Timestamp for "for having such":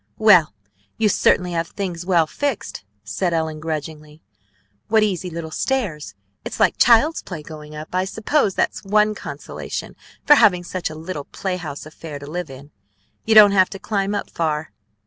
10.25-10.89